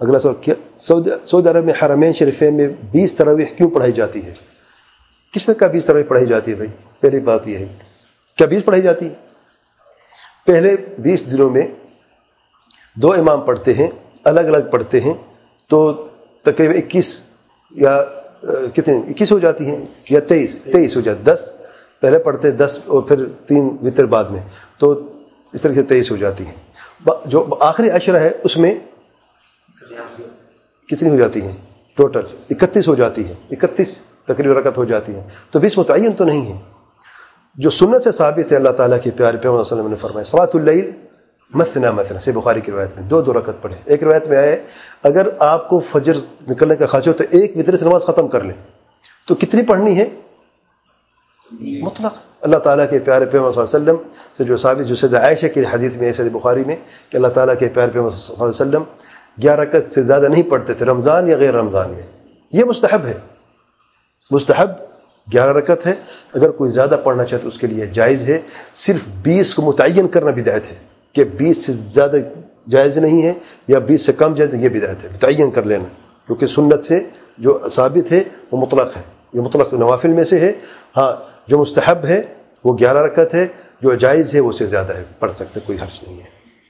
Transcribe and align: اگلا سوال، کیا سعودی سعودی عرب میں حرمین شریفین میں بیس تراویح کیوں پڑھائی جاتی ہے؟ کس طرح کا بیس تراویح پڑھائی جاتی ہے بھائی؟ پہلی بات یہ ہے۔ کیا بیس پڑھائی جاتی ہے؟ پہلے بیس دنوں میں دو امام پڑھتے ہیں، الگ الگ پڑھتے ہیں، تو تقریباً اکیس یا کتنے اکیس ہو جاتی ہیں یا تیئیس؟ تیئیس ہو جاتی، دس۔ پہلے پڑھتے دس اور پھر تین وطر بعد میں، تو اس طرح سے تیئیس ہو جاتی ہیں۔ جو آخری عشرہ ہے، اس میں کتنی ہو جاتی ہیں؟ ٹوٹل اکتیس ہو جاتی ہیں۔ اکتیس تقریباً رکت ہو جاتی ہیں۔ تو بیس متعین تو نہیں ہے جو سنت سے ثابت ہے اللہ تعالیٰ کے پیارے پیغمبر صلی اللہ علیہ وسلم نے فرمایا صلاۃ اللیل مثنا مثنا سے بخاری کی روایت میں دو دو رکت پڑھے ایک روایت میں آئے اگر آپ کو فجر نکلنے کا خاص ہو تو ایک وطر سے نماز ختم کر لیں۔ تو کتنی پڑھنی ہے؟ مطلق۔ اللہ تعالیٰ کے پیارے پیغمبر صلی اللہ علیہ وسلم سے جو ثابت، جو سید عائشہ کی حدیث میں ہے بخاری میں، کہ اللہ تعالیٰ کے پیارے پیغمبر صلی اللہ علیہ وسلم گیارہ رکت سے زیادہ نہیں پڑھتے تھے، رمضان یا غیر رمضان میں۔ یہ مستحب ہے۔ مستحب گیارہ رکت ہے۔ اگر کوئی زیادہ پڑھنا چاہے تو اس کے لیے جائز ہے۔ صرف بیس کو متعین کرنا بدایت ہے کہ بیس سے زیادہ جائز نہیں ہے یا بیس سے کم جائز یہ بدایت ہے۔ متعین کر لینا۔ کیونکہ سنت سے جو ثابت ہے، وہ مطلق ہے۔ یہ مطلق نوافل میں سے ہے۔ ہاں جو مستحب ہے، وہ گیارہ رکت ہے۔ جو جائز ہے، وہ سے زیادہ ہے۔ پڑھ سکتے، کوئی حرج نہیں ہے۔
اگلا 0.00 0.18
سوال، 0.18 0.34
کیا 0.40 0.54
سعودی 0.78 1.10
سعودی 1.26 1.48
عرب 1.48 1.64
میں 1.64 1.74
حرمین 1.82 2.12
شریفین 2.12 2.54
میں 2.54 2.68
بیس 2.68 3.14
تراویح 3.14 3.44
کیوں 3.44 3.70
پڑھائی 3.70 3.92
جاتی 3.92 4.24
ہے؟ 4.24 4.34
کس 5.32 5.46
طرح 5.46 5.54
کا 5.54 5.66
بیس 5.66 5.86
تراویح 5.86 6.04
پڑھائی 6.04 6.26
جاتی 6.26 6.50
ہے 6.50 6.56
بھائی؟ 6.56 6.70
پہلی 7.00 7.20
بات 7.20 7.48
یہ 7.48 7.58
ہے۔ 7.58 7.66
کیا 8.36 8.46
بیس 8.46 8.64
پڑھائی 8.64 8.82
جاتی 8.82 9.08
ہے؟ 9.08 9.14
پہلے 10.46 10.76
بیس 10.98 11.32
دنوں 11.32 11.50
میں 11.50 11.66
دو 12.94 13.12
امام 13.12 13.40
پڑھتے 13.40 13.74
ہیں، 13.74 13.88
الگ 14.24 14.40
الگ 14.40 14.70
پڑھتے 14.70 15.00
ہیں، 15.00 15.14
تو 15.68 16.08
تقریباً 16.42 16.76
اکیس 16.76 17.22
یا 17.70 18.04
کتنے 18.74 18.98
اکیس 18.98 19.32
ہو 19.32 19.38
جاتی 19.38 19.66
ہیں 19.66 19.84
یا 20.10 20.20
تیئیس؟ 20.20 20.58
تیئیس 20.72 20.96
ہو 20.96 21.00
جاتی، 21.00 21.22
دس۔ 21.24 21.52
پہلے 22.00 22.18
پڑھتے 22.18 22.50
دس 22.50 22.78
اور 22.86 23.02
پھر 23.02 23.26
تین 23.46 23.76
وطر 23.82 24.06
بعد 24.06 24.24
میں، 24.24 24.40
تو 24.78 25.12
اس 25.52 25.62
طرح 25.62 25.74
سے 25.74 25.82
تیئیس 25.82 26.10
ہو 26.10 26.16
جاتی 26.16 26.46
ہیں۔ 26.46 26.54
جو 27.24 27.46
آخری 27.60 27.90
عشرہ 27.90 28.16
ہے، 28.16 28.30
اس 28.44 28.56
میں 28.56 28.74
کتنی 30.88 31.10
ہو 31.10 31.16
جاتی 31.16 31.42
ہیں؟ 31.42 31.52
ٹوٹل 31.96 32.20
اکتیس 32.50 32.88
ہو 32.88 32.94
جاتی 32.94 33.24
ہیں۔ 33.24 33.34
اکتیس 33.50 33.98
تقریباً 34.24 34.56
رکت 34.56 34.78
ہو 34.78 34.84
جاتی 34.84 35.14
ہیں۔ 35.14 35.22
تو 35.50 35.60
بیس 35.60 35.78
متعین 35.78 36.12
تو 36.12 36.24
نہیں 36.24 36.52
ہے 36.52 36.58
جو 37.54 37.70
سنت 37.70 38.02
سے 38.02 38.12
ثابت 38.12 38.52
ہے 38.52 38.56
اللہ 38.56 38.70
تعالیٰ 38.70 38.98
کے 39.02 39.10
پیارے 39.10 39.36
پیغمبر 39.36 39.64
صلی 39.64 39.78
اللہ 39.78 39.88
علیہ 39.88 39.94
وسلم 39.94 40.14
نے 40.14 40.24
فرمایا 40.24 40.24
صلاۃ 40.24 40.70
اللیل 40.70 40.90
مثنا 41.54 41.90
مثنا 41.90 42.20
سے 42.20 42.32
بخاری 42.32 42.60
کی 42.60 42.72
روایت 42.72 42.90
میں 42.96 43.08
دو 43.08 43.22
دو 43.22 43.32
رکت 43.32 43.62
پڑھے 43.62 43.76
ایک 43.84 44.04
روایت 44.04 44.28
میں 44.28 44.36
آئے 44.36 44.64
اگر 45.02 45.28
آپ 45.38 45.68
کو 45.68 45.80
فجر 45.80 46.12
نکلنے 46.48 46.76
کا 46.76 46.86
خاص 46.86 47.08
ہو 47.08 47.12
تو 47.12 47.24
ایک 47.30 47.56
وطر 47.56 47.76
سے 47.76 47.84
نماز 47.84 48.02
ختم 48.02 48.28
کر 48.28 48.40
لیں۔ 48.40 48.62
تو 49.26 49.34
کتنی 49.34 49.62
پڑھنی 49.62 49.98
ہے؟ 49.98 50.08
مطلق۔ 51.82 52.18
اللہ 52.40 52.56
تعالیٰ 52.56 52.90
کے 52.90 52.98
پیارے 52.98 53.24
پیغمبر 53.24 53.52
صلی 53.52 53.62
اللہ 53.62 53.76
علیہ 53.76 53.92
وسلم 53.92 54.18
سے 54.38 54.44
جو 54.44 54.56
ثابت، 54.56 54.88
جو 54.88 54.94
سید 54.94 55.14
عائشہ 55.14 55.46
کی 55.46 55.62
حدیث 55.70 55.96
میں 55.96 56.12
ہے 56.18 56.28
بخاری 56.28 56.64
میں، 56.64 56.76
کہ 57.10 57.16
اللہ 57.16 57.28
تعالیٰ 57.28 57.58
کے 57.58 57.68
پیارے 57.68 57.90
پیغمبر 57.90 58.10
صلی 58.10 58.32
اللہ 58.32 58.44
علیہ 58.44 58.78
وسلم 58.78 58.82
گیارہ 59.42 59.60
رکت 59.60 59.90
سے 59.90 60.02
زیادہ 60.02 60.28
نہیں 60.28 60.42
پڑھتے 60.42 60.74
تھے، 60.74 60.84
رمضان 60.84 61.28
یا 61.28 61.36
غیر 61.36 61.54
رمضان 61.54 61.90
میں۔ 61.90 62.02
یہ 62.52 62.64
مستحب 62.64 63.06
ہے۔ 63.06 63.14
مستحب 64.30 64.70
گیارہ 65.32 65.52
رکت 65.52 65.86
ہے۔ 65.86 65.94
اگر 66.34 66.50
کوئی 66.50 66.70
زیادہ 66.70 66.96
پڑھنا 67.04 67.24
چاہے 67.24 67.42
تو 67.42 67.48
اس 67.48 67.58
کے 67.58 67.66
لیے 67.66 67.86
جائز 67.86 68.26
ہے۔ 68.26 68.40
صرف 68.74 69.00
بیس 69.22 69.54
کو 69.54 69.62
متعین 69.62 70.08
کرنا 70.08 70.30
بدایت 70.30 70.70
ہے 70.70 70.76
کہ 71.12 71.24
بیس 71.24 71.66
سے 71.66 71.72
زیادہ 71.72 72.16
جائز 72.68 72.98
نہیں 72.98 73.22
ہے 73.22 73.32
یا 73.68 73.78
بیس 73.78 74.02
سے 74.02 74.12
کم 74.12 74.34
جائز 74.34 74.54
یہ 74.54 74.68
بدایت 74.68 75.04
ہے۔ 75.04 75.08
متعین 75.14 75.50
کر 75.50 75.62
لینا۔ 75.62 75.84
کیونکہ 76.26 76.46
سنت 76.46 76.84
سے 76.84 77.02
جو 77.38 77.58
ثابت 77.70 78.12
ہے، 78.12 78.22
وہ 78.52 78.58
مطلق 78.58 78.96
ہے۔ 78.96 79.02
یہ 79.32 79.40
مطلق 79.40 79.74
نوافل 79.74 80.12
میں 80.12 80.24
سے 80.24 80.38
ہے۔ 80.38 80.52
ہاں 80.96 81.12
جو 81.50 81.58
مستحب 81.58 82.04
ہے، 82.04 82.22
وہ 82.64 82.76
گیارہ 82.80 82.98
رکت 82.98 83.34
ہے۔ 83.34 83.46
جو 83.80 83.94
جائز 83.94 84.34
ہے، 84.34 84.40
وہ 84.40 84.52
سے 84.52 84.66
زیادہ 84.66 84.92
ہے۔ 84.92 85.04
پڑھ 85.18 85.32
سکتے، 85.32 85.60
کوئی 85.66 85.78
حرج 85.82 86.08
نہیں 86.08 86.20
ہے۔ 86.20 86.33